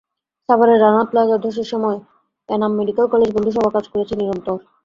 সাভারের 0.49 0.81
রানা 0.81 1.03
প্লাজা 1.11 1.37
ধসের 1.37 1.67
সময় 1.73 1.97
এনাম 2.49 2.71
মেডিকেল 2.79 3.05
কলেজ 3.13 3.29
বন্ধুসভা 3.33 3.69
কাজ 3.75 3.85
করেছে 3.91 4.13
নিরন্তর। 4.15 4.57